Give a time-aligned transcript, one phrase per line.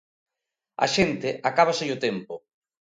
[0.83, 2.33] Á xente acábaselle o tempo.